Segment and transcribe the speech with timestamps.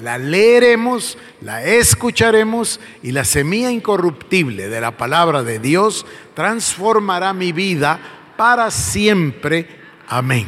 [0.00, 7.52] la leeremos, la escucharemos y la semilla incorruptible de la palabra de Dios transformará mi
[7.52, 7.98] vida
[8.36, 9.68] para siempre.
[10.08, 10.46] Amén.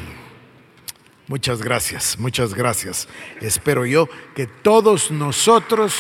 [1.26, 3.08] Muchas gracias, muchas gracias.
[3.40, 5.94] Espero yo que todos nosotros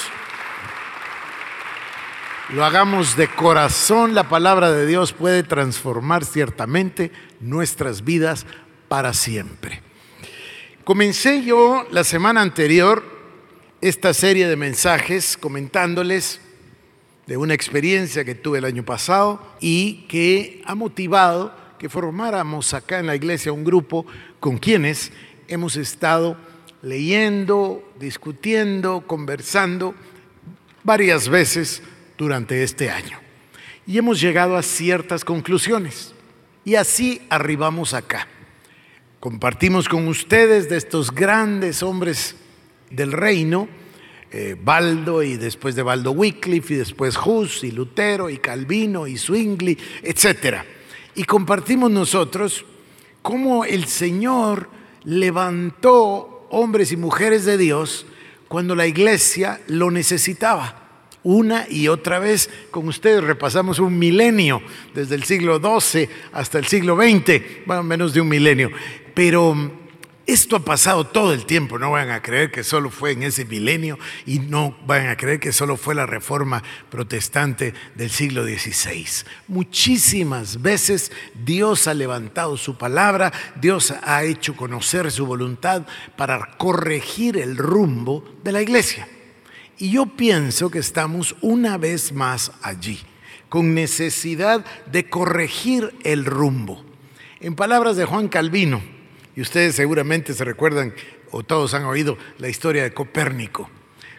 [2.50, 4.14] lo hagamos de corazón.
[4.14, 8.46] La palabra de Dios puede transformar ciertamente nuestras vidas
[8.88, 9.82] para siempre.
[10.84, 13.13] Comencé yo la semana anterior
[13.88, 16.40] esta serie de mensajes comentándoles
[17.26, 22.98] de una experiencia que tuve el año pasado y que ha motivado que formáramos acá
[22.98, 24.06] en la iglesia un grupo
[24.40, 25.12] con quienes
[25.48, 26.38] hemos estado
[26.80, 29.94] leyendo, discutiendo, conversando
[30.82, 31.82] varias veces
[32.16, 33.18] durante este año.
[33.86, 36.14] Y hemos llegado a ciertas conclusiones.
[36.64, 38.28] Y así arribamos acá.
[39.20, 42.36] Compartimos con ustedes de estos grandes hombres
[42.90, 43.68] del reino,
[44.36, 49.16] eh, Baldo y después de Baldo Wycliffe y después Hus y Lutero y Calvino y
[49.16, 50.56] Zwingli, etc.
[51.14, 52.64] Y compartimos nosotros
[53.22, 54.68] cómo el Señor
[55.04, 58.06] levantó hombres y mujeres de Dios
[58.48, 60.80] cuando la iglesia lo necesitaba.
[61.22, 64.62] Una y otra vez con ustedes repasamos un milenio,
[64.96, 68.72] desde el siglo XII hasta el siglo XX, bueno, menos de un milenio.
[69.14, 69.83] Pero
[70.26, 73.44] esto ha pasado todo el tiempo, no van a creer que solo fue en ese
[73.44, 79.06] milenio y no van a creer que solo fue la reforma protestante del siglo XVI.
[79.48, 85.82] Muchísimas veces Dios ha levantado su palabra, Dios ha hecho conocer su voluntad
[86.16, 89.06] para corregir el rumbo de la iglesia.
[89.76, 93.00] Y yo pienso que estamos una vez más allí,
[93.50, 96.82] con necesidad de corregir el rumbo.
[97.40, 98.93] En palabras de Juan Calvino,
[99.36, 100.94] y ustedes seguramente se recuerdan
[101.30, 103.68] o todos han oído la historia de Copérnico.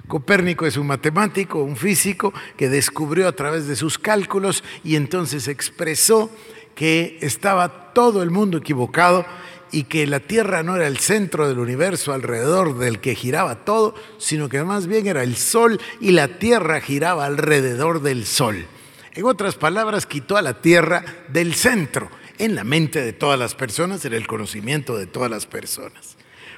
[0.07, 5.47] Copérnico es un matemático, un físico que descubrió a través de sus cálculos y entonces
[5.47, 6.29] expresó
[6.75, 9.25] que estaba todo el mundo equivocado
[9.71, 13.95] y que la Tierra no era el centro del universo alrededor del que giraba todo,
[14.17, 18.65] sino que más bien era el Sol y la Tierra giraba alrededor del Sol.
[19.13, 23.55] En otras palabras, quitó a la Tierra del centro en la mente de todas las
[23.55, 26.17] personas, en el conocimiento de todas las personas.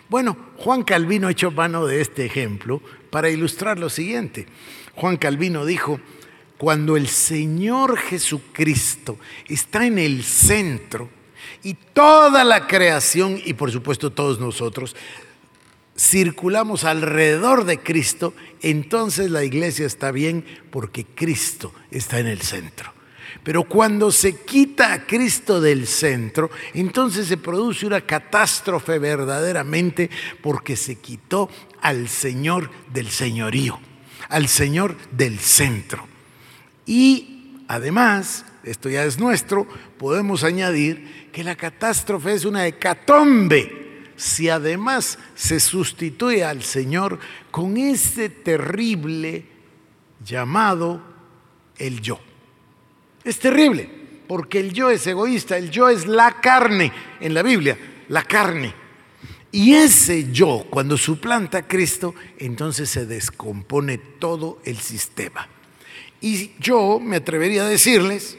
[0.10, 4.48] Bueno, Juan Calvino echó mano de este ejemplo para ilustrar lo siguiente.
[4.96, 6.00] Juan Calvino dijo,
[6.58, 9.18] cuando el Señor Jesucristo
[9.48, 11.10] está en el centro
[11.62, 14.96] y toda la creación y por supuesto todos nosotros
[15.98, 22.97] circulamos alrededor de Cristo, entonces la iglesia está bien porque Cristo está en el centro.
[23.44, 30.10] Pero cuando se quita a Cristo del centro, entonces se produce una catástrofe verdaderamente
[30.42, 31.50] porque se quitó
[31.82, 33.80] al Señor del señorío,
[34.30, 36.06] al Señor del centro.
[36.86, 39.68] Y además, esto ya es nuestro,
[39.98, 47.20] podemos añadir que la catástrofe es una hecatombe si además se sustituye al Señor
[47.52, 49.46] con ese terrible
[50.26, 51.02] llamado
[51.78, 52.20] el yo.
[53.28, 53.90] Es terrible,
[54.26, 57.78] porque el yo es egoísta, el yo es la carne en la Biblia,
[58.08, 58.74] la carne.
[59.52, 65.50] Y ese yo, cuando suplanta a Cristo, entonces se descompone todo el sistema.
[66.22, 68.38] Y yo me atrevería a decirles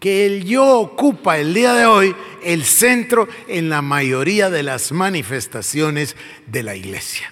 [0.00, 4.92] que el yo ocupa el día de hoy el centro en la mayoría de las
[4.92, 6.16] manifestaciones
[6.46, 7.30] de la iglesia.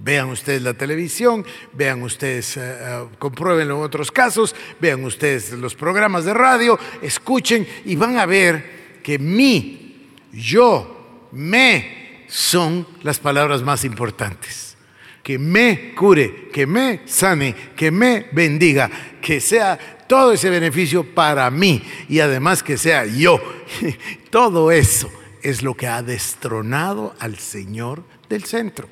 [0.00, 6.24] Vean ustedes la televisión, vean ustedes, uh, compruébenlo en otros casos, vean ustedes los programas
[6.24, 13.84] de radio, escuchen y van a ver que mi, yo, me son las palabras más
[13.84, 14.76] importantes.
[15.22, 18.90] Que me cure, que me sane, que me bendiga,
[19.20, 19.78] que sea
[20.08, 23.38] todo ese beneficio para mí y además que sea yo.
[24.30, 25.10] Todo eso
[25.42, 28.88] es lo que ha destronado al Señor del centro.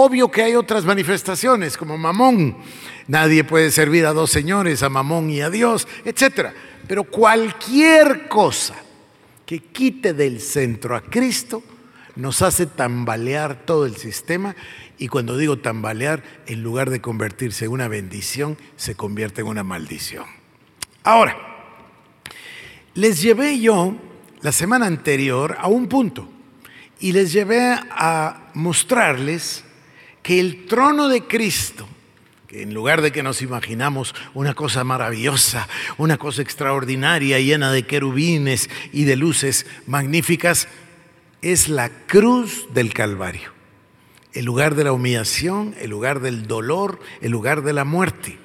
[0.00, 2.56] Obvio que hay otras manifestaciones como mamón.
[3.08, 6.50] Nadie puede servir a dos señores, a mamón y a Dios, etc.
[6.86, 8.76] Pero cualquier cosa
[9.44, 11.64] que quite del centro a Cristo
[12.14, 14.54] nos hace tambalear todo el sistema
[14.98, 19.64] y cuando digo tambalear, en lugar de convertirse en una bendición, se convierte en una
[19.64, 20.26] maldición.
[21.02, 21.36] Ahora,
[22.94, 23.96] les llevé yo
[24.42, 26.28] la semana anterior a un punto
[27.00, 29.64] y les llevé a mostrarles
[30.28, 31.88] que el trono de Cristo,
[32.48, 35.66] que en lugar de que nos imaginamos una cosa maravillosa,
[35.96, 40.68] una cosa extraordinaria, llena de querubines y de luces magníficas,
[41.40, 43.52] es la cruz del Calvario,
[44.34, 48.38] el lugar de la humillación, el lugar del dolor, el lugar de la muerte.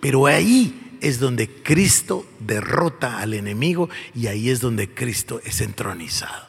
[0.00, 6.46] Pero ahí es donde Cristo derrota al enemigo y ahí es donde Cristo es entronizado.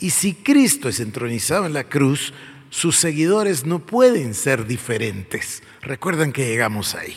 [0.00, 2.32] Y si Cristo es entronizado en la cruz,
[2.70, 5.62] sus seguidores no pueden ser diferentes.
[5.80, 7.16] Recuerdan que llegamos ahí.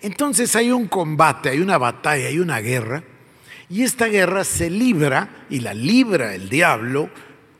[0.00, 3.04] Entonces hay un combate, hay una batalla, hay una guerra,
[3.68, 7.10] y esta guerra se libra y la libra el diablo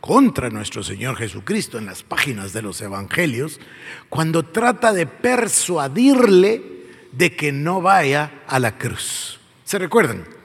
[0.01, 3.61] contra nuestro Señor Jesucristo en las páginas de los evangelios,
[4.09, 6.63] cuando trata de persuadirle
[7.13, 9.39] de que no vaya a la cruz.
[9.65, 10.40] ¿Se recuerdan?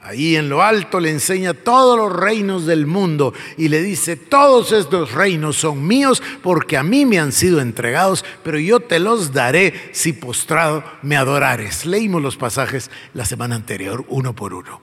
[0.00, 4.72] Ahí en lo alto le enseña todos los reinos del mundo y le dice, todos
[4.72, 9.32] estos reinos son míos porque a mí me han sido entregados, pero yo te los
[9.32, 11.84] daré si postrado me adorares.
[11.84, 14.80] Leímos los pasajes la semana anterior, uno por uno.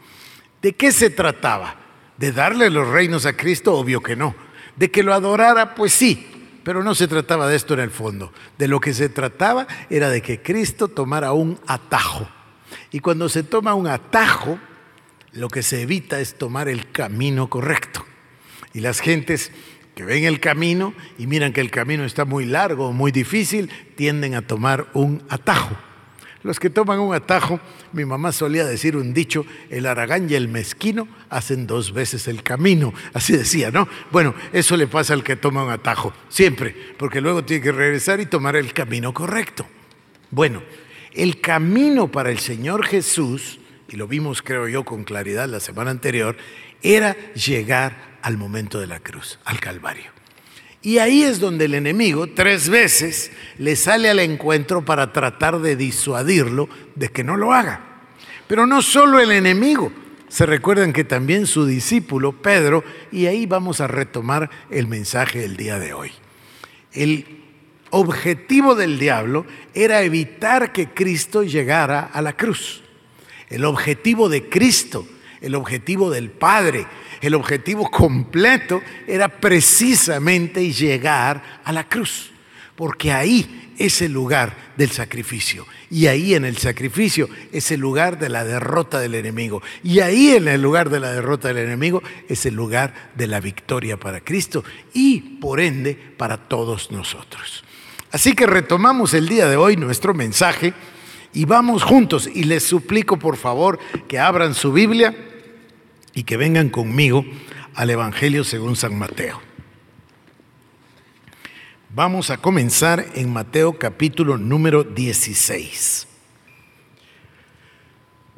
[0.62, 1.76] ¿De qué se trataba?
[2.18, 3.74] ¿De darle los reinos a Cristo?
[3.74, 4.36] Obvio que no.
[4.76, 5.76] ¿De que lo adorara?
[5.76, 6.28] Pues sí,
[6.64, 8.34] pero no se trataba de esto en el fondo.
[8.58, 12.28] De lo que se trataba era de que Cristo tomara un atajo.
[12.92, 14.60] Y cuando se toma un atajo,
[15.36, 18.06] lo que se evita es tomar el camino correcto.
[18.74, 19.52] Y las gentes
[19.94, 23.70] que ven el camino y miran que el camino está muy largo o muy difícil,
[23.96, 25.76] tienden a tomar un atajo.
[26.44, 27.60] Los que toman un atajo,
[27.92, 32.44] mi mamá solía decir un dicho, el aragán y el mezquino hacen dos veces el
[32.44, 33.88] camino, así decía, ¿no?
[34.12, 38.20] Bueno, eso le pasa al que toma un atajo, siempre, porque luego tiene que regresar
[38.20, 39.66] y tomar el camino correcto.
[40.30, 40.62] Bueno,
[41.14, 43.60] el camino para el Señor Jesús
[43.90, 46.38] y lo vimos creo yo con claridad la semana anterior,
[46.82, 50.12] era llegar al momento de la cruz, al Calvario.
[50.82, 55.76] Y ahí es donde el enemigo tres veces le sale al encuentro para tratar de
[55.76, 57.82] disuadirlo de que no lo haga.
[58.48, 59.92] Pero no solo el enemigo,
[60.28, 65.58] se recuerdan que también su discípulo Pedro, y ahí vamos a retomar el mensaje del
[65.58, 66.12] día de hoy.
[66.94, 67.26] El
[67.90, 72.85] objetivo del diablo era evitar que Cristo llegara a la cruz.
[73.50, 75.07] El objetivo de Cristo,
[75.42, 76.88] el objetivo del Padre,
[77.21, 82.31] el objetivo completo era precisamente llegar a la cruz,
[82.75, 85.65] porque ahí es el lugar del sacrificio.
[85.89, 89.62] Y ahí en el sacrificio es el lugar de la derrota del enemigo.
[89.83, 93.39] Y ahí en el lugar de la derrota del enemigo es el lugar de la
[93.39, 94.63] victoria para Cristo
[94.94, 97.63] y por ende para todos nosotros.
[98.12, 100.74] Así que retomamos el día de hoy nuestro mensaje
[101.36, 103.78] y vamos juntos y les suplico por favor
[104.08, 105.14] que abran su Biblia
[106.14, 107.26] y que vengan conmigo
[107.76, 109.42] al Evangelio según San Mateo.
[111.94, 116.08] Vamos a comenzar en Mateo capítulo número 16.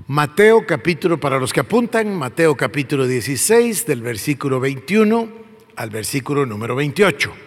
[0.07, 5.29] Mateo capítulo, para los que apuntan, Mateo capítulo 16 del versículo 21
[5.75, 7.46] al versículo número 28.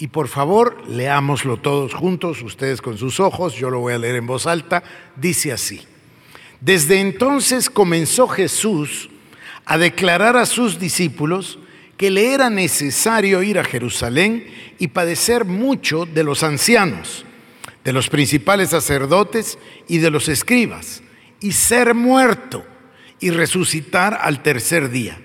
[0.00, 4.16] Y por favor, leámoslo todos juntos, ustedes con sus ojos, yo lo voy a leer
[4.16, 4.82] en voz alta.
[5.14, 5.82] Dice así,
[6.58, 9.10] desde entonces comenzó Jesús
[9.66, 11.58] a declarar a sus discípulos
[11.98, 14.46] que le era necesario ir a Jerusalén
[14.78, 17.26] y padecer mucho de los ancianos,
[17.84, 21.02] de los principales sacerdotes y de los escribas,
[21.40, 22.64] y ser muerto
[23.20, 25.20] y resucitar al tercer día.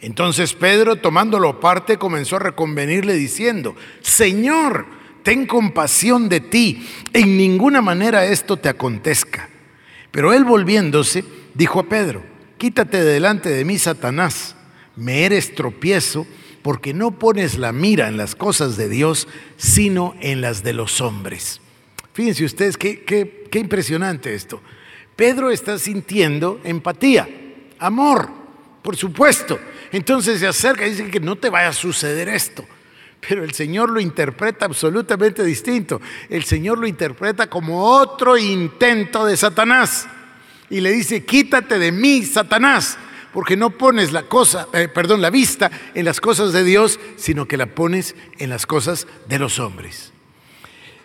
[0.00, 4.86] Entonces Pedro, tomándolo aparte, comenzó a reconvenirle diciendo, Señor,
[5.22, 9.48] ten compasión de ti, en ninguna manera esto te acontezca.
[10.10, 12.22] Pero él volviéndose, dijo a Pedro,
[12.56, 14.56] quítate delante de mí, Satanás,
[14.96, 16.26] me eres tropiezo,
[16.62, 21.00] porque no pones la mira en las cosas de Dios, sino en las de los
[21.00, 21.60] hombres.
[22.12, 24.60] Fíjense ustedes qué, qué, qué impresionante esto.
[25.16, 27.28] Pedro está sintiendo empatía,
[27.78, 28.30] amor,
[28.82, 29.58] por supuesto.
[29.92, 32.64] Entonces se acerca y dice que no te vaya a suceder esto.
[33.28, 36.00] Pero el Señor lo interpreta absolutamente distinto.
[36.28, 40.08] El Señor lo interpreta como otro intento de Satanás.
[40.70, 42.96] Y le dice, quítate de mí, Satanás,
[43.32, 47.46] porque no pones la cosa, eh, perdón, la vista en las cosas de Dios, sino
[47.46, 50.12] que la pones en las cosas de los hombres.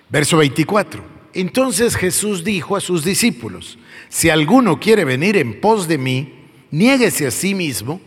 [0.09, 1.03] Verso 24.
[1.33, 3.77] Entonces Jesús dijo a sus discípulos,
[4.07, 6.33] si alguno quiere venir en pos de mí,
[6.71, 7.99] niéguese a sí mismo,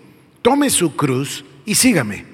[0.49, 2.25] tome su cruz y sígame.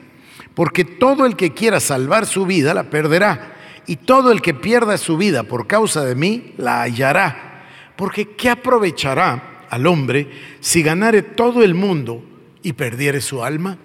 [0.55, 3.57] Porque todo el que quiera salvar su vida la perderá,
[3.89, 7.65] y todo el que pierda su vida por causa de mí la hallará.
[7.97, 10.31] Porque ¿qué aprovechará al hombre
[10.61, 12.25] si ganare todo el mundo
[12.63, 13.79] y perdiere su alma?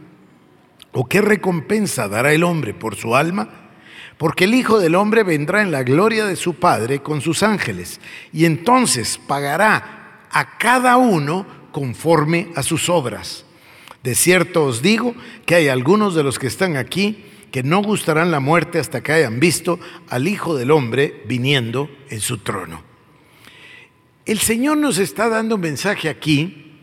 [0.91, 3.49] ¿O qué recompensa dará el hombre por su alma?
[4.19, 7.99] Porque el Hijo del Hombre vendrá en la gloria de su Padre con sus ángeles,
[8.31, 13.45] y entonces pagará a cada uno conforme a sus obras.
[14.03, 15.15] De cierto os digo
[15.45, 19.11] que hay algunos de los que están aquí que no gustarán la muerte hasta que
[19.11, 19.79] hayan visto
[20.09, 22.83] al Hijo del Hombre viniendo en su trono.
[24.25, 26.75] El Señor nos está dando un mensaje aquí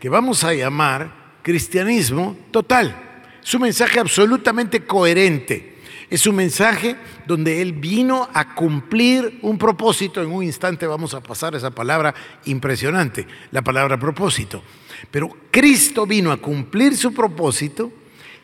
[0.00, 3.24] que vamos a llamar cristianismo total.
[3.42, 5.78] Es un mensaje absolutamente coherente.
[6.10, 6.96] Es un mensaje
[7.26, 10.22] donde Él vino a cumplir un propósito.
[10.22, 12.14] En un instante vamos a pasar esa palabra
[12.46, 14.62] impresionante, la palabra propósito.
[15.10, 17.92] Pero Cristo vino a cumplir su propósito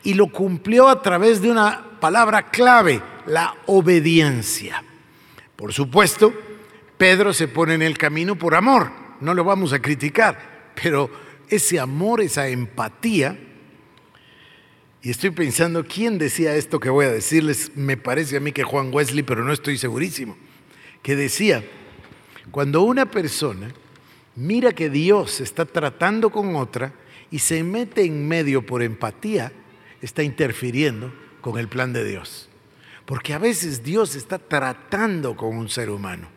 [0.02, 4.82] y lo cumplió a través de una palabra clave, la obediencia.
[5.56, 6.32] Por supuesto,
[6.98, 11.10] Pedro se pone en el camino por amor, no lo vamos a criticar, pero
[11.48, 13.38] ese amor, esa empatía,
[15.02, 17.72] y estoy pensando, ¿quién decía esto que voy a decirles?
[17.74, 20.36] Me parece a mí que Juan Wesley, pero no estoy segurísimo,
[21.02, 21.62] que decía,
[22.50, 23.68] cuando una persona
[24.36, 26.92] mira que Dios está tratando con otra
[27.30, 29.52] y se mete en medio por empatía,
[30.00, 32.48] está interfiriendo con el plan de Dios.
[33.06, 36.28] Porque a veces Dios está tratando con un ser humano.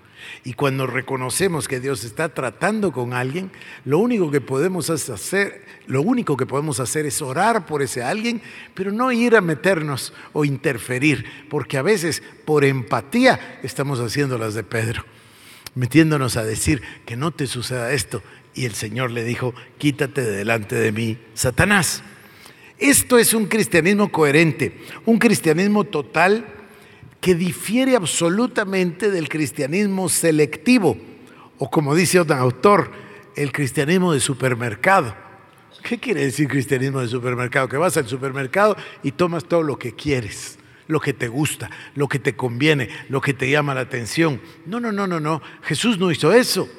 [0.43, 3.51] Y cuando reconocemos que Dios está tratando con alguien,
[3.85, 8.41] lo único que podemos hacer, lo único que podemos hacer es orar por ese alguien,
[8.73, 14.55] pero no ir a meternos o interferir, porque a veces por empatía estamos haciendo las
[14.55, 15.05] de Pedro
[15.77, 18.21] metiéndonos a decir que no te suceda esto.
[18.53, 22.03] Y el Señor le dijo, quítate de delante de mí, Satanás.
[22.79, 26.45] Esto es un cristianismo coherente, un cristianismo total
[27.21, 30.97] que difiere absolutamente del cristianismo selectivo,
[31.57, 32.91] o como dice otro autor,
[33.35, 35.15] el cristianismo de supermercado.
[35.83, 37.69] ¿Qué quiere decir cristianismo de supermercado?
[37.69, 40.57] Que vas al supermercado y tomas todo lo que quieres
[40.87, 44.41] lo que te gusta, lo que te conviene, lo que te llama la atención.
[44.65, 45.41] No, no, no, no, no.
[45.63, 46.69] Jesús no hizo eso.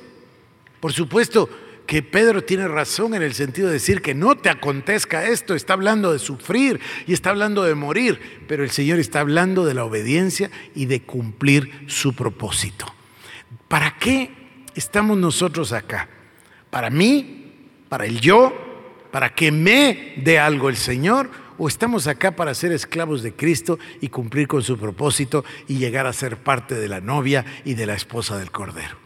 [0.81, 1.49] Por supuesto
[1.89, 5.55] que Pedro tiene razón en el sentido de decir que no te acontezca esto.
[5.55, 9.73] Está hablando de sufrir y está hablando de morir, pero el Señor está hablando de
[9.73, 12.87] la obediencia y de cumplir su propósito.
[13.69, 14.31] ¿Para qué
[14.75, 16.11] estamos nosotros acá?
[16.69, 17.55] ¿Para mí?
[17.89, 18.53] ¿Para el yo?
[19.11, 21.31] ¿Para que me dé algo el Señor?
[21.59, 26.07] O estamos acá para ser esclavos de Cristo y cumplir con su propósito y llegar
[26.07, 28.97] a ser parte de la novia y de la esposa del Cordero.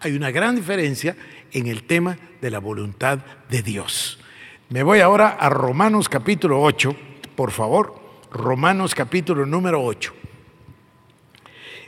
[0.00, 1.16] Hay una gran diferencia
[1.52, 4.18] en el tema de la voluntad de Dios.
[4.68, 6.94] Me voy ahora a Romanos capítulo 8,
[7.34, 8.00] por favor,
[8.30, 10.14] Romanos capítulo número 8.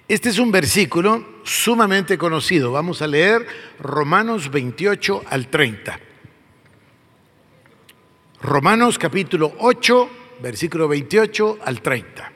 [0.07, 2.73] Este es un versículo sumamente conocido.
[2.73, 3.47] Vamos a leer
[3.81, 5.99] Romanos 28 al 30.
[8.45, 10.11] Romanos capítulo 8,
[10.43, 12.31] versículo 28 al 30.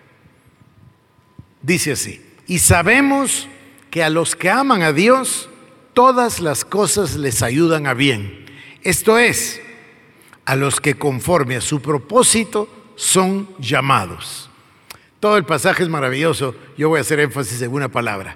[1.60, 3.46] Dice así, y sabemos
[3.90, 5.50] que a los que aman a Dios,
[5.92, 8.46] todas las cosas les ayudan a bien.
[8.82, 9.60] Esto es,
[10.46, 14.48] a los que conforme a su propósito son llamados.
[15.20, 16.54] Todo el pasaje es maravilloso.
[16.78, 18.34] Yo voy a hacer énfasis en una palabra,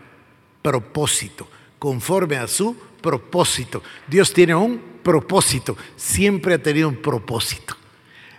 [0.60, 1.48] propósito,
[1.78, 3.82] conforme a su propósito.
[4.08, 7.76] Dios tiene un propósito, siempre ha tenido un propósito.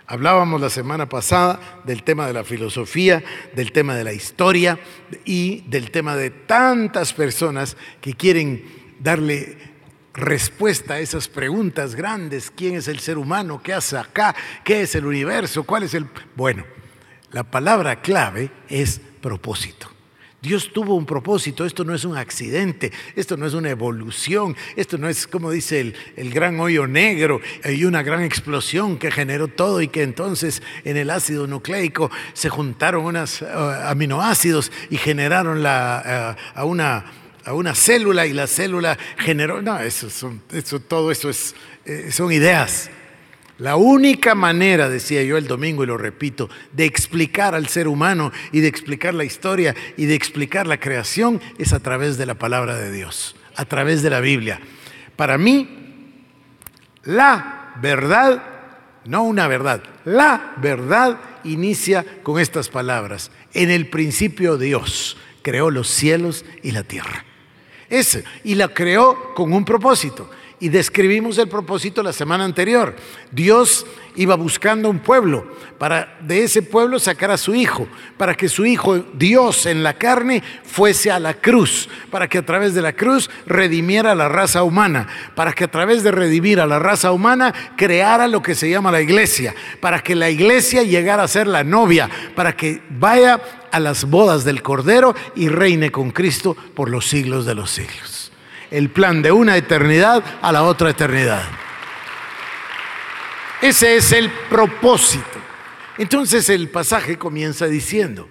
[0.06, 4.78] Hablábamos la semana pasada del tema de la filosofía, del tema de la historia
[5.24, 8.64] y del tema de tantas personas que quieren
[9.00, 9.56] darle
[10.12, 12.50] respuesta a esas preguntas grandes.
[12.50, 13.62] ¿Quién es el ser humano?
[13.62, 14.34] ¿Qué hace acá?
[14.62, 15.64] ¿Qué es el universo?
[15.64, 16.06] ¿Cuál es el...?
[16.36, 16.64] Bueno,
[17.32, 19.93] la palabra clave es propósito.
[20.44, 24.98] Dios tuvo un propósito, esto no es un accidente, esto no es una evolución, esto
[24.98, 29.48] no es como dice el, el, gran hoyo negro, hay una gran explosión que generó
[29.48, 33.46] todo y que entonces en el ácido nucleico se juntaron unos uh,
[33.86, 37.06] aminoácidos y generaron la, uh, a, una,
[37.46, 41.54] a una célula y la célula generó, no, eso, son, eso todo eso es,
[41.86, 42.90] eh, son ideas.
[43.58, 48.32] La única manera, decía yo el domingo y lo repito, de explicar al ser humano
[48.50, 52.34] y de explicar la historia y de explicar la creación es a través de la
[52.34, 54.60] palabra de Dios, a través de la Biblia.
[55.14, 55.68] Para mí,
[57.04, 58.42] la verdad,
[59.04, 63.30] no una verdad, la verdad inicia con estas palabras.
[63.52, 67.24] En el principio Dios creó los cielos y la tierra.
[68.42, 70.28] Y la creó con un propósito.
[70.60, 72.94] Y describimos el propósito la semana anterior.
[73.30, 75.46] Dios iba buscando un pueblo
[75.78, 79.94] para de ese pueblo sacar a su hijo, para que su hijo, Dios en la
[79.94, 84.28] carne, fuese a la cruz, para que a través de la cruz redimiera a la
[84.28, 88.54] raza humana, para que a través de redimir a la raza humana creara lo que
[88.54, 92.82] se llama la iglesia, para que la iglesia llegara a ser la novia, para que
[92.90, 93.40] vaya
[93.72, 98.23] a las bodas del Cordero y reine con Cristo por los siglos de los siglos.
[98.74, 101.44] El plan de una eternidad a la otra eternidad.
[103.62, 105.38] Ese es el propósito.
[105.96, 108.28] Entonces el pasaje comienza diciendo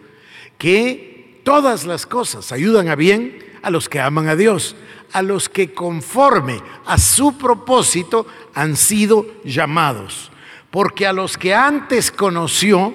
[0.58, 4.76] que todas las cosas ayudan a bien a los que aman a Dios,
[5.14, 10.30] a los que conforme a su propósito han sido llamados.
[10.72, 12.94] Porque a los que antes conoció,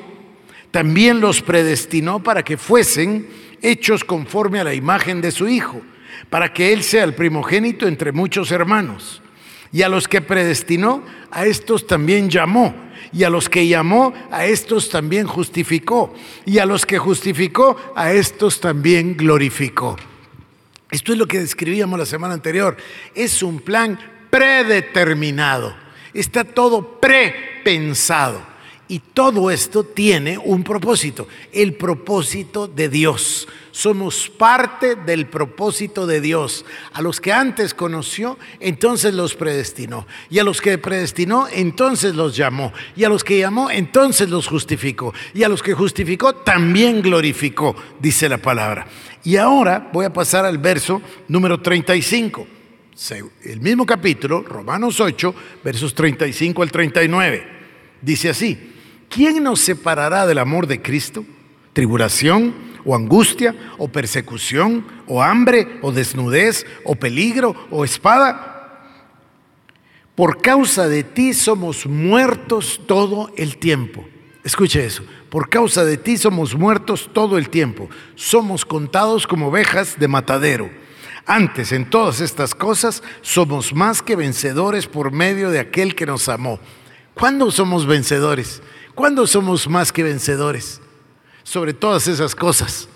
[0.71, 3.27] también los predestinó para que fuesen
[3.63, 5.81] hechos conforme a la imagen de su Hijo,
[6.31, 9.23] para que Él sea el primogénito entre muchos hermanos.
[9.73, 12.75] Y a los que predestinó, a estos también llamó.
[13.13, 16.15] Y a los que llamó, a estos también justificó.
[16.47, 19.97] Y a los que justificó, a estos también glorificó.
[20.91, 22.77] Esto es lo que describíamos la semana anterior.
[23.15, 23.99] Es un plan
[24.31, 25.75] predeterminado.
[26.15, 28.41] Está todo prepensado.
[28.91, 33.47] Y todo esto tiene un propósito, el propósito de Dios.
[33.71, 36.65] Somos parte del propósito de Dios.
[36.95, 40.07] A los que antes conoció, entonces los predestinó.
[40.31, 42.73] Y a los que predestinó, entonces los llamó.
[42.97, 45.13] Y a los que llamó, entonces los justificó.
[45.35, 48.87] Y a los que justificó, también glorificó, dice la palabra.
[49.23, 52.47] Y ahora voy a pasar al verso número 35.
[53.45, 57.47] El mismo capítulo, Romanos 8, versos 35 al 39.
[58.01, 58.78] Dice así.
[59.09, 61.25] ¿Quién nos separará del amor de Cristo?
[61.73, 68.57] ¿Tribulación o angustia o persecución o hambre o desnudez o peligro o espada?
[70.15, 74.05] Por causa de ti somos muertos todo el tiempo.
[74.43, 75.05] Escuche eso.
[75.31, 77.89] Por causa de ti somos muertos todo el tiempo.
[78.15, 80.71] Somos contados como ovejas de matadero.
[81.27, 86.29] Antes, en todas estas cosas, somos más que vencedores por medio de aquel que nos
[86.29, 86.59] amó.
[87.15, 88.63] ¿Cuándo somos vencedores?
[88.99, 90.81] ¿Cuándo somos más que vencedores
[91.45, 92.89] sobre todas esas cosas?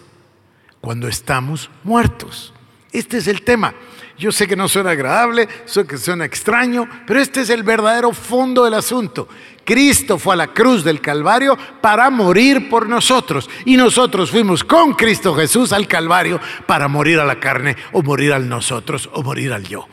[0.81, 2.53] Cuando estamos muertos.
[2.91, 3.73] Este es el tema.
[4.19, 8.13] Yo sé que no suena agradable, sé que suena extraño, pero este es el verdadero
[8.13, 9.29] fondo del asunto.
[9.65, 14.95] Cristo fue a la cruz del Calvario para morir por nosotros y nosotros fuimos con
[14.95, 19.53] Cristo Jesús al Calvario para morir a la carne o morir al nosotros o morir
[19.53, 19.87] al yo.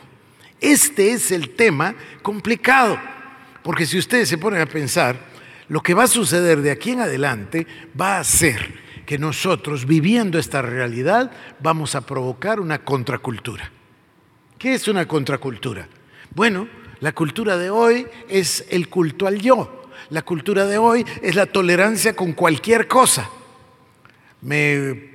[0.60, 2.98] Este es el tema complicado,
[3.62, 5.29] porque si ustedes se ponen a pensar,
[5.70, 7.64] lo que va a suceder de aquí en adelante
[7.98, 8.74] va a ser
[9.06, 11.30] que nosotros, viviendo esta realidad,
[11.60, 13.70] vamos a provocar una contracultura.
[14.58, 15.88] ¿Qué es una contracultura?
[16.34, 16.66] Bueno,
[16.98, 19.88] la cultura de hoy es el culto al yo.
[20.10, 23.30] La cultura de hoy es la tolerancia con cualquier cosa.
[24.42, 25.08] Me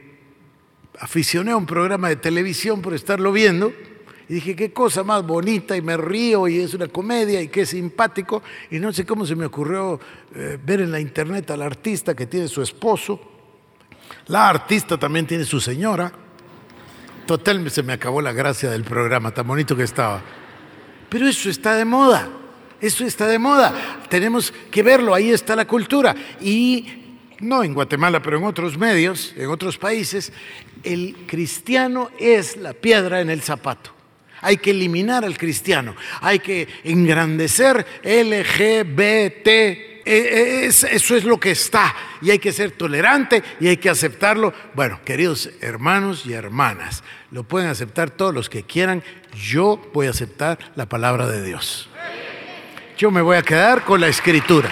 [0.99, 3.73] aficioné a un programa de televisión por estarlo viendo
[4.27, 7.65] y dije, qué cosa más bonita, y me río, y es una comedia, y qué
[7.65, 8.41] simpático.
[8.71, 9.99] Y no sé cómo se me ocurrió
[10.33, 13.19] eh, ver en la internet al artista que tiene su esposo.
[14.27, 16.11] La artista también tiene su señora.
[17.27, 20.21] Total, se me acabó la gracia del programa, tan bonito que estaba.
[21.07, 22.27] Pero eso está de moda.
[22.81, 23.73] Eso está de moda.
[24.09, 26.15] Tenemos que verlo, ahí está la cultura.
[26.41, 30.33] Y no en Guatemala, pero en otros medios, en otros países,
[30.83, 33.94] el cristiano es la piedra en el zapato
[34.45, 39.47] hay que eliminar al cristiano, hay que engrandecer LGBT.
[39.47, 43.89] E, e, eso es lo que está y hay que ser tolerante y hay que
[43.89, 44.53] aceptarlo.
[44.75, 49.03] Bueno, queridos hermanos y hermanas, lo pueden aceptar todos los que quieran.
[49.33, 51.89] Yo voy a aceptar la palabra de Dios.
[52.99, 54.69] Yo me voy a quedar con la escritura.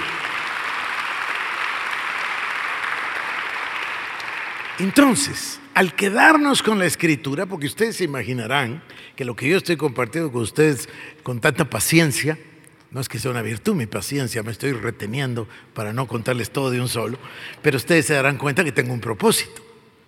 [4.77, 8.83] Entonces, al quedarnos con la escritura, porque ustedes se imaginarán
[9.15, 10.88] que lo que yo estoy compartiendo con ustedes
[11.23, 12.38] con tanta paciencia,
[12.91, 16.69] no es que sea una virtud mi paciencia, me estoy reteniendo para no contarles todo
[16.69, 17.17] de un solo,
[17.62, 19.62] pero ustedes se darán cuenta que tengo un propósito.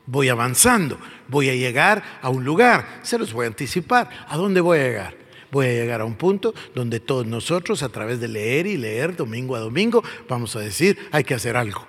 [0.08, 4.08] Voy avanzando, voy a llegar a un lugar, se los voy a anticipar.
[4.28, 5.18] ¿A dónde voy a llegar?
[5.52, 9.16] Voy a llegar a un punto donde todos nosotros, a través de leer y leer
[9.16, 11.88] domingo a domingo, vamos a decir, hay que hacer algo.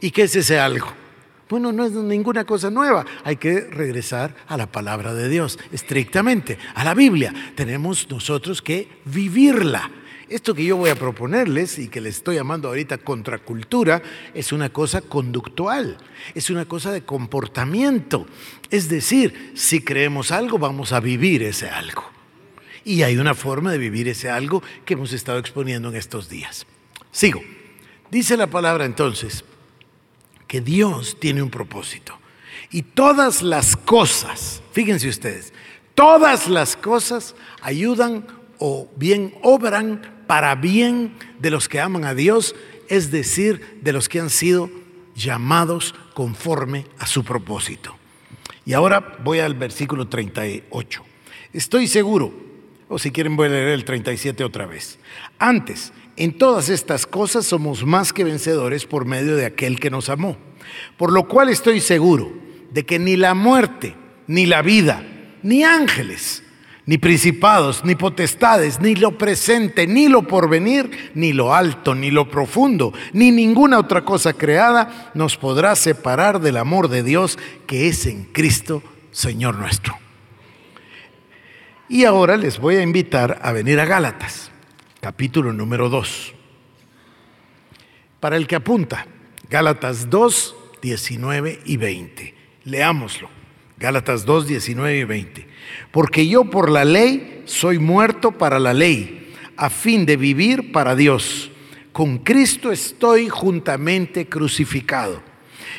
[0.00, 0.88] ¿Y qué es ese algo?
[1.48, 3.06] Bueno, no es ninguna cosa nueva.
[3.24, 7.32] Hay que regresar a la palabra de Dios, estrictamente, a la Biblia.
[7.54, 9.90] Tenemos nosotros que vivirla.
[10.28, 14.02] Esto que yo voy a proponerles y que les estoy llamando ahorita contracultura
[14.34, 15.96] es una cosa conductual,
[16.34, 18.26] es una cosa de comportamiento.
[18.70, 22.04] Es decir, si creemos algo, vamos a vivir ese algo.
[22.84, 26.66] Y hay una forma de vivir ese algo que hemos estado exponiendo en estos días.
[27.10, 27.40] Sigo.
[28.10, 29.44] Dice la palabra entonces
[30.48, 32.18] que Dios tiene un propósito.
[32.72, 35.52] Y todas las cosas, fíjense ustedes,
[35.94, 38.26] todas las cosas ayudan
[38.58, 42.54] o bien obran para bien de los que aman a Dios,
[42.88, 44.70] es decir, de los que han sido
[45.14, 47.96] llamados conforme a su propósito.
[48.64, 51.02] Y ahora voy al versículo 38.
[51.52, 52.32] Estoy seguro,
[52.88, 54.98] o si quieren voy a leer el 37 otra vez.
[55.38, 60.08] Antes, en todas estas cosas somos más que vencedores por medio de aquel que nos
[60.08, 60.36] amó.
[60.96, 62.32] Por lo cual estoy seguro
[62.70, 63.94] de que ni la muerte,
[64.26, 65.02] ni la vida,
[65.42, 66.42] ni ángeles,
[66.88, 72.30] ni principados, ni potestades, ni lo presente, ni lo porvenir, ni lo alto, ni lo
[72.30, 78.06] profundo, ni ninguna otra cosa creada nos podrá separar del amor de Dios que es
[78.06, 79.98] en Cristo, Señor nuestro.
[81.90, 84.50] Y ahora les voy a invitar a venir a Gálatas,
[85.08, 86.34] capítulo número 2.
[88.20, 89.06] Para el que apunta,
[89.48, 92.34] Gálatas 2, 19 y 20.
[92.64, 93.30] Leámoslo.
[93.78, 95.48] Gálatas 2, 19 y 20.
[95.92, 100.94] Porque yo por la ley soy muerto para la ley, a fin de vivir para
[100.94, 101.50] Dios.
[101.92, 105.22] Con Cristo estoy juntamente crucificado.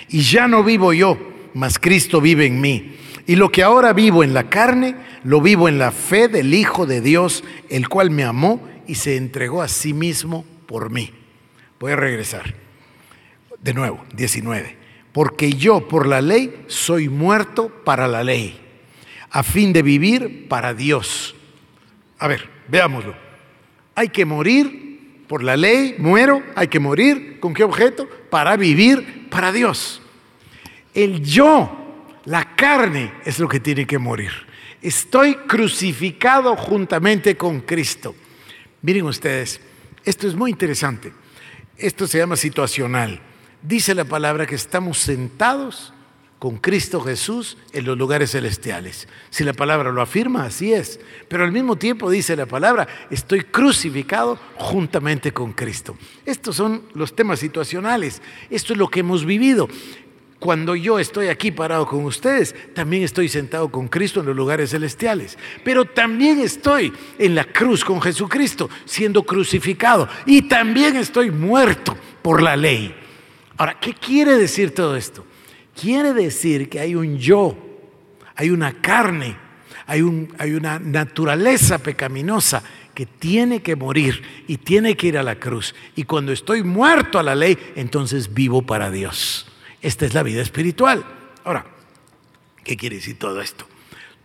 [0.07, 1.19] Y ya no vivo yo,
[1.53, 2.95] mas Cristo vive en mí.
[3.27, 6.87] Y lo que ahora vivo en la carne, lo vivo en la fe del Hijo
[6.87, 11.11] de Dios, el cual me amó y se entregó a sí mismo por mí.
[11.79, 12.55] Voy a regresar.
[13.61, 14.79] De nuevo, 19
[15.11, 18.59] porque yo por la ley soy muerto para la ley,
[19.31, 21.35] a fin de vivir para Dios.
[22.19, 23.15] A ver, veámoslo.
[23.95, 28.07] Hay que morir por la ley, muero, hay que morir, ¿con qué objeto?
[28.29, 30.01] Para vivir para Dios.
[30.93, 34.31] El yo, la carne, es lo que tiene que morir.
[34.81, 38.15] Estoy crucificado juntamente con Cristo.
[38.81, 39.59] Miren ustedes,
[40.05, 41.13] esto es muy interesante.
[41.77, 43.21] Esto se llama situacional
[43.61, 45.93] dice la palabra que estamos sentados
[46.37, 49.09] con Cristo Jesús en los lugares celestiales.
[49.29, 50.99] Si la palabra lo afirma, así es.
[51.27, 55.97] Pero al mismo tiempo dice la palabra, estoy crucificado juntamente con Cristo.
[56.25, 58.21] Estos son los temas situacionales.
[58.49, 59.67] Esto es lo que hemos vivido.
[60.39, 64.69] Cuando yo estoy aquí parado con ustedes, también estoy sentado con Cristo en los lugares
[64.69, 65.37] celestiales.
[65.65, 70.07] Pero también estoy en la cruz con Jesucristo, siendo crucificado.
[70.25, 72.95] Y también estoy muerto por la ley.
[73.57, 75.25] Ahora, ¿qué quiere decir todo esto?
[75.79, 77.57] Quiere decir que hay un yo,
[78.33, 79.35] hay una carne,
[79.87, 85.23] hay, un, hay una naturaleza pecaminosa que tiene que morir y tiene que ir a
[85.23, 85.75] la cruz.
[85.97, 89.48] Y cuando estoy muerto a la ley, entonces vivo para Dios.
[89.81, 91.05] Esta es la vida espiritual.
[91.43, 91.65] Ahora,
[92.63, 93.65] ¿qué quiere decir todo esto?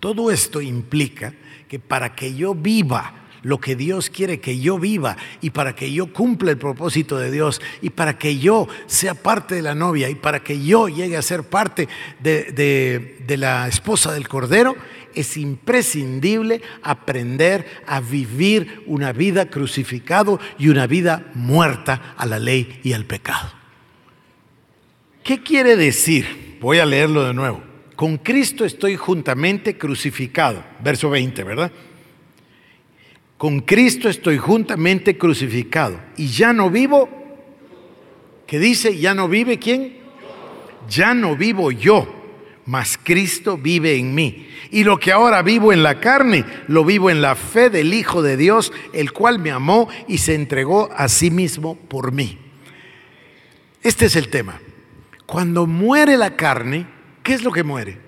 [0.00, 1.32] Todo esto implica
[1.68, 5.92] que para que yo viva lo que Dios quiere que yo viva y para que
[5.92, 10.08] yo cumpla el propósito de Dios y para que yo sea parte de la novia
[10.08, 11.88] y para que yo llegue a ser parte
[12.20, 14.74] de, de la esposa del Cordero,
[15.14, 22.80] es imprescindible aprender a vivir una vida crucificado y una vida muerta a la ley
[22.82, 23.63] y al pecado.
[25.24, 26.58] ¿Qué quiere decir?
[26.60, 27.62] Voy a leerlo de nuevo.
[27.96, 30.62] Con Cristo estoy juntamente crucificado.
[30.82, 31.72] Verso 20, ¿verdad?
[33.38, 35.98] Con Cristo estoy juntamente crucificado.
[36.18, 37.08] Y ya no vivo,
[38.46, 38.98] ¿qué dice?
[38.98, 39.96] ¿Ya no vive quién?
[40.90, 42.06] Ya no vivo yo,
[42.66, 44.46] mas Cristo vive en mí.
[44.70, 48.20] Y lo que ahora vivo en la carne, lo vivo en la fe del Hijo
[48.20, 52.38] de Dios, el cual me amó y se entregó a sí mismo por mí.
[53.82, 54.60] Este es el tema.
[55.26, 56.86] Cuando muere la carne,
[57.22, 58.00] ¿qué es lo que muere?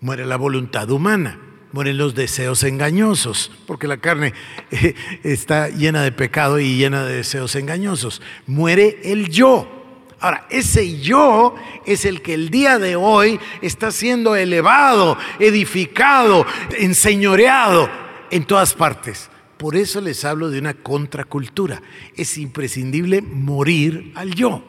[0.00, 1.38] Muere la voluntad humana
[1.72, 4.32] mueren los deseos engañosos, porque la carne
[4.70, 8.22] eh, está llena de pecado y llena de deseos engañosos.
[8.46, 9.74] Muere el yo.
[10.20, 11.54] Ahora, ese yo
[11.86, 16.44] es el que el día de hoy está siendo elevado, edificado,
[16.76, 17.88] enseñoreado
[18.30, 19.30] en todas partes.
[19.58, 21.82] Por eso les hablo de una contracultura.
[22.16, 24.64] Es imprescindible morir al yo.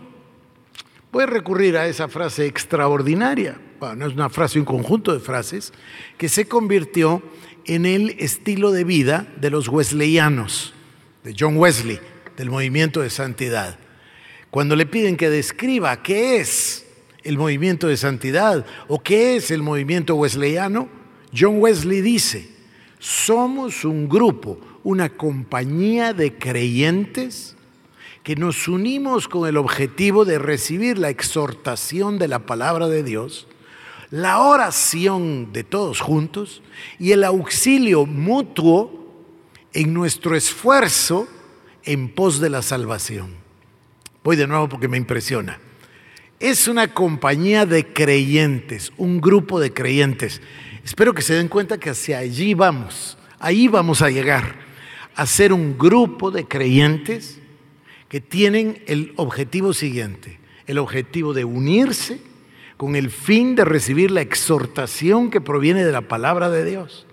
[1.12, 3.60] Voy a recurrir a esa frase extraordinaria
[3.96, 5.72] no es una frase, un conjunto de frases,
[6.18, 7.22] que se convirtió
[7.66, 10.74] en el estilo de vida de los wesleyanos,
[11.24, 12.00] de John Wesley,
[12.36, 13.78] del movimiento de santidad.
[14.50, 16.86] Cuando le piden que describa qué es
[17.24, 20.90] el movimiento de santidad o qué es el movimiento wesleyano,
[21.38, 22.50] John Wesley dice,
[22.98, 27.56] somos un grupo, una compañía de creyentes
[28.24, 33.48] que nos unimos con el objetivo de recibir la exhortación de la palabra de Dios
[34.12, 36.62] la oración de todos juntos
[36.98, 39.08] y el auxilio mutuo
[39.74, 41.28] en nuestro esfuerzo
[41.84, 43.36] en pos de la salvación.
[44.24, 45.60] Voy de nuevo porque me impresiona.
[46.40, 50.42] Es una compañía de creyentes, un grupo de creyentes.
[50.84, 54.56] Espero que se den cuenta que hacia allí vamos, ahí vamos a llegar,
[55.16, 57.39] a ser un grupo de creyentes
[58.10, 62.20] que tienen el objetivo siguiente, el objetivo de unirse
[62.76, 67.06] con el fin de recibir la exhortación que proviene de la palabra de Dios,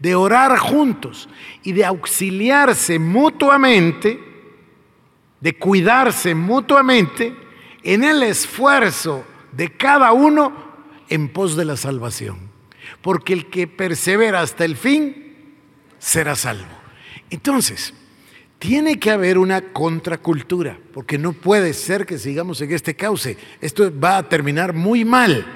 [0.00, 1.28] de orar juntos
[1.62, 4.18] y de auxiliarse mutuamente,
[5.40, 7.34] de cuidarse mutuamente
[7.82, 10.52] en el esfuerzo de cada uno
[11.08, 12.50] en pos de la salvación.
[13.02, 15.54] Porque el que persevera hasta el fin
[15.98, 16.66] será salvo.
[17.30, 17.94] Entonces,
[18.60, 23.38] tiene que haber una contracultura, porque no puede ser que sigamos en este cauce.
[23.58, 25.46] Esto va a terminar muy mal.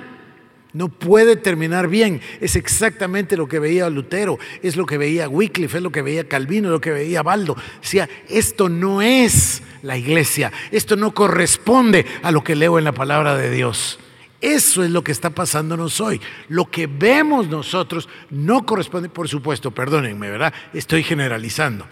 [0.72, 2.22] No puede terminar bien.
[2.40, 6.26] Es exactamente lo que veía Lutero, es lo que veía Wycliffe, es lo que veía
[6.26, 7.56] Calvino, es lo que veía Baldo.
[7.82, 12.92] Decía, esto no es la iglesia, esto no corresponde a lo que leo en la
[12.92, 13.98] palabra de Dios.
[14.40, 16.22] Eso es lo que está pasándonos hoy.
[16.48, 20.54] Lo que vemos nosotros no corresponde, por supuesto, perdónenme, ¿verdad?
[20.72, 21.86] Estoy generalizando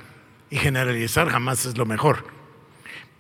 [0.53, 2.27] y generalizar jamás es lo mejor.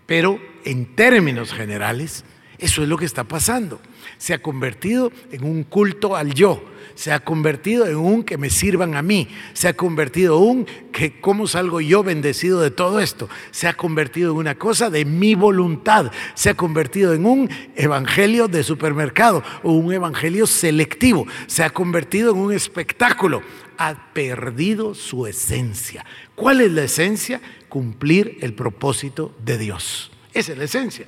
[0.05, 2.27] Pero en términos generales,
[2.59, 3.81] eso es lo que está pasando.
[4.19, 6.63] Se ha convertido en un culto al yo,
[6.95, 10.67] se ha convertido en un que me sirvan a mí, se ha convertido en un
[10.93, 15.07] que cómo salgo yo bendecido de todo esto, se ha convertido en una cosa de
[15.07, 21.65] mi voluntad, se ha convertido en un evangelio de supermercado o un evangelio selectivo, se
[21.65, 23.43] ha convertido en un espectáculo,
[23.79, 26.05] ha perdido su esencia.
[26.43, 27.41] ¿Cuál es la esencia?
[27.69, 30.11] Cumplir el propósito de Dios.
[30.35, 31.07] Esa es la esencia.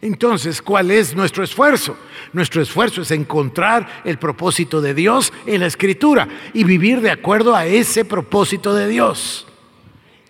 [0.00, 1.96] Entonces, ¿cuál es nuestro esfuerzo?
[2.32, 7.54] Nuestro esfuerzo es encontrar el propósito de Dios en la escritura y vivir de acuerdo
[7.54, 9.46] a ese propósito de Dios.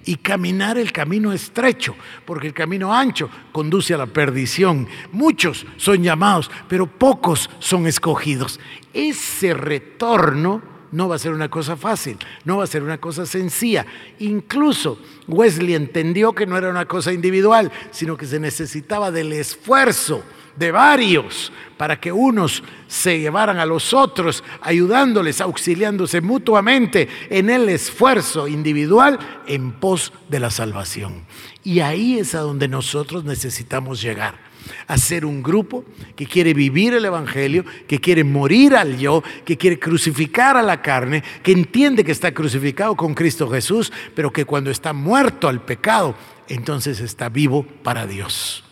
[0.04, 4.86] Y caminar el camino estrecho, porque el camino ancho conduce a la perdición.
[5.10, 8.60] Muchos son llamados, pero pocos son escogidos.
[8.92, 13.26] Ese retorno no va a ser una cosa fácil, no va a ser una cosa
[13.26, 13.84] sencilla.
[14.20, 20.22] Incluso Wesley entendió que no era una cosa individual, sino que se necesitaba del esfuerzo
[20.56, 27.68] de varios para que unos se llevaran a los otros, ayudándoles, auxiliándose mutuamente en el
[27.68, 31.26] esfuerzo individual en pos de la salvación.
[31.64, 34.53] Y ahí es a donde nosotros necesitamos llegar
[34.86, 35.84] a ser un grupo
[36.16, 40.82] que quiere vivir el Evangelio, que quiere morir al yo, que quiere crucificar a la
[40.82, 45.62] carne, que entiende que está crucificado con Cristo Jesús, pero que cuando está muerto al
[45.62, 46.14] pecado,
[46.48, 48.64] entonces está vivo para Dios.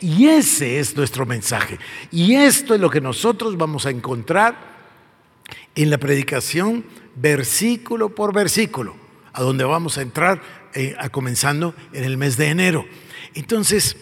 [0.00, 1.78] Y ese es nuestro mensaje.
[2.10, 4.72] Y esto es lo que nosotros vamos a encontrar
[5.74, 8.96] en la predicación versículo por versículo,
[9.32, 10.42] a donde vamos a entrar
[10.74, 12.84] eh, a comenzando en el mes de enero.
[13.34, 13.96] Entonces,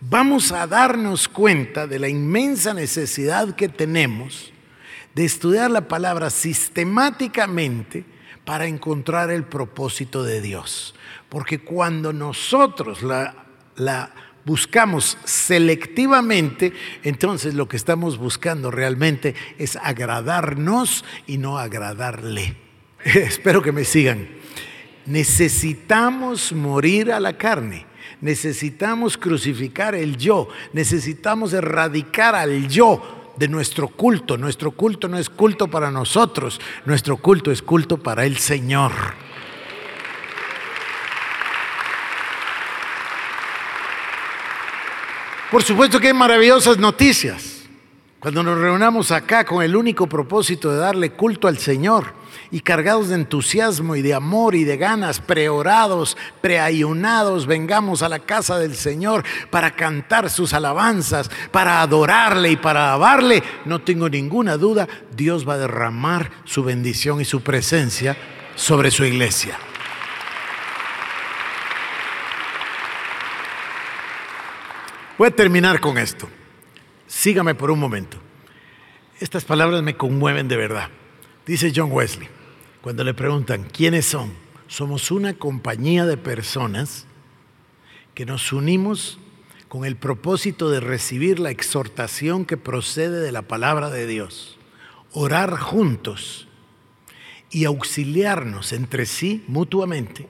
[0.00, 4.52] vamos a darnos cuenta de la inmensa necesidad que tenemos
[5.14, 8.04] de estudiar la palabra sistemáticamente
[8.44, 10.94] para encontrar el propósito de Dios.
[11.28, 21.38] Porque cuando nosotros la, buscamos selectivamente, entonces lo que estamos buscando realmente es agradarnos y
[21.38, 22.56] no agradarle.
[23.04, 24.28] Espero que me sigan.
[25.04, 27.87] Necesitamos morir a la carne
[28.20, 34.36] necesitamos crucificar el yo, necesitamos erradicar al yo de nuestro culto.
[34.36, 38.92] Nuestro culto no es culto para nosotros, nuestro culto es culto para el Señor.
[45.50, 47.64] Por supuesto que hay maravillosas noticias.
[48.20, 52.17] Cuando nos reunamos acá con el único propósito de darle culto al Señor
[52.50, 58.20] y cargados de entusiasmo y de amor y de ganas, preorados, preayunados, vengamos a la
[58.20, 64.56] casa del Señor para cantar sus alabanzas, para adorarle y para alabarle, no tengo ninguna
[64.56, 68.16] duda, Dios va a derramar su bendición y su presencia
[68.54, 69.58] sobre su iglesia.
[75.18, 76.28] Voy a terminar con esto.
[77.08, 78.18] Sígame por un momento.
[79.18, 80.88] Estas palabras me conmueven de verdad.
[81.44, 82.28] Dice John Wesley,
[82.88, 84.32] cuando le preguntan, ¿quiénes son?
[84.66, 87.04] Somos una compañía de personas
[88.14, 89.18] que nos unimos
[89.68, 94.56] con el propósito de recibir la exhortación que procede de la palabra de Dios,
[95.12, 96.48] orar juntos
[97.50, 100.26] y auxiliarnos entre sí mutuamente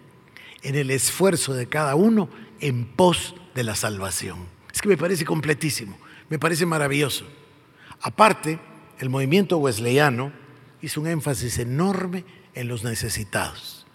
[0.65, 4.47] en el esfuerzo de cada uno en pos de la salvación.
[4.75, 5.97] Es que me parece completísimo.
[6.29, 7.25] Me parece maravilloso.
[8.01, 8.59] Aparte,
[8.99, 10.33] el movimiento wesleyano
[10.83, 12.25] hizo un énfasis enorme
[12.59, 13.87] en los necesitados.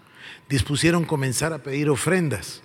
[0.49, 2.61] dispusieron comenzar a pedir ofrendas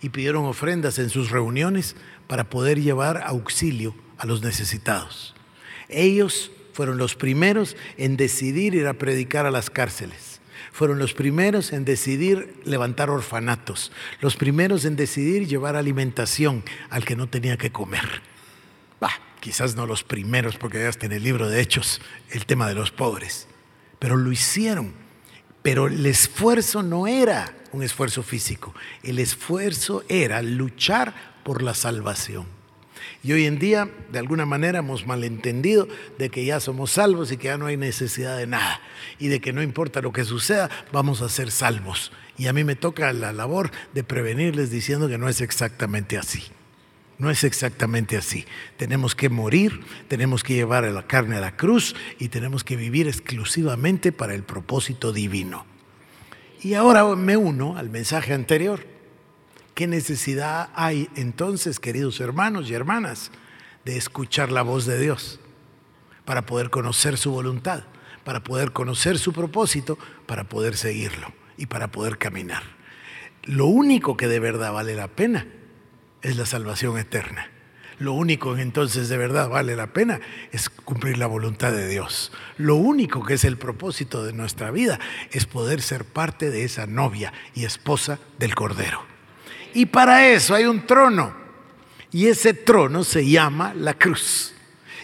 [0.00, 1.94] y pidieron ofrendas en sus reuniones
[2.26, 5.34] para poder llevar auxilio a los necesitados.
[5.88, 10.40] Ellos fueron los primeros en decidir ir a predicar a las cárceles.
[10.72, 17.16] Fueron los primeros en decidir levantar orfanatos, los primeros en decidir llevar alimentación al que
[17.16, 18.22] no tenía que comer.
[19.40, 22.74] Quizás no los primeros, porque ya está en el libro de Hechos el tema de
[22.74, 23.46] los pobres,
[23.98, 24.92] pero lo hicieron.
[25.62, 32.46] Pero el esfuerzo no era un esfuerzo físico, el esfuerzo era luchar por la salvación.
[33.22, 37.36] Y hoy en día, de alguna manera, hemos malentendido de que ya somos salvos y
[37.36, 38.80] que ya no hay necesidad de nada.
[39.18, 42.12] Y de que no importa lo que suceda, vamos a ser salvos.
[42.36, 46.44] Y a mí me toca la labor de prevenirles diciendo que no es exactamente así.
[47.18, 48.46] No es exactamente así.
[48.76, 53.08] Tenemos que morir, tenemos que llevar la carne a la cruz y tenemos que vivir
[53.08, 55.66] exclusivamente para el propósito divino.
[56.62, 58.86] Y ahora me uno al mensaje anterior.
[59.74, 63.32] ¿Qué necesidad hay entonces, queridos hermanos y hermanas,
[63.84, 65.40] de escuchar la voz de Dios
[66.24, 67.84] para poder conocer su voluntad,
[68.22, 72.62] para poder conocer su propósito, para poder seguirlo y para poder caminar?
[73.42, 75.46] Lo único que de verdad vale la pena
[76.22, 77.50] es la salvación eterna.
[77.98, 80.20] Lo único que entonces de verdad vale la pena
[80.52, 82.30] es cumplir la voluntad de Dios.
[82.56, 85.00] Lo único que es el propósito de nuestra vida
[85.32, 89.04] es poder ser parte de esa novia y esposa del Cordero.
[89.74, 91.34] Y para eso hay un trono.
[92.12, 94.54] Y ese trono se llama la cruz.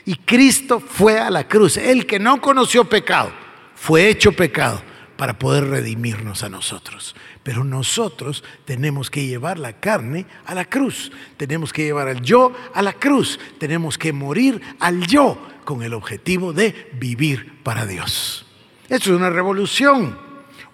[0.05, 1.77] Y Cristo fue a la cruz.
[1.77, 3.33] El que no conoció pecado,
[3.75, 4.83] fue hecho pecado
[5.17, 7.15] para poder redimirnos a nosotros.
[7.45, 12.53] Pero nosotros tenemos que llevar la carne a la cruz, tenemos que llevar al yo
[12.73, 18.47] a la cruz, tenemos que morir al yo con el objetivo de vivir para Dios.
[18.89, 20.19] Esto es una revolución,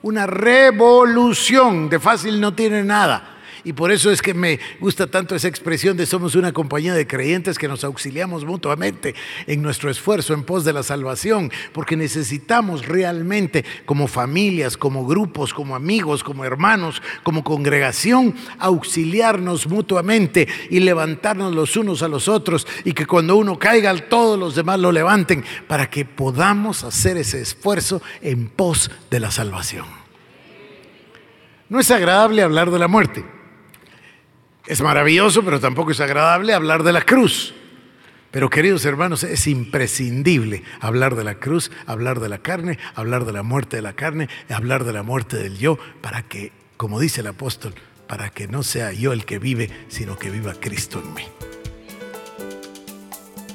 [0.02, 3.29] una revolución, de fácil no tiene nada.
[3.64, 7.06] Y por eso es que me gusta tanto esa expresión de somos una compañía de
[7.06, 9.14] creyentes que nos auxiliamos mutuamente
[9.46, 15.52] en nuestro esfuerzo en pos de la salvación, porque necesitamos realmente como familias, como grupos,
[15.52, 22.66] como amigos, como hermanos, como congregación, auxiliarnos mutuamente y levantarnos los unos a los otros
[22.84, 27.40] y que cuando uno caiga todos los demás lo levanten para que podamos hacer ese
[27.40, 29.86] esfuerzo en pos de la salvación.
[31.68, 33.39] No es agradable hablar de la muerte.
[34.66, 37.54] Es maravilloso, pero tampoco es agradable hablar de la cruz.
[38.30, 43.32] Pero queridos hermanos, es imprescindible hablar de la cruz, hablar de la carne, hablar de
[43.32, 47.22] la muerte de la carne, hablar de la muerte del yo, para que, como dice
[47.22, 47.74] el apóstol,
[48.06, 51.59] para que no sea yo el que vive, sino que viva Cristo en mí.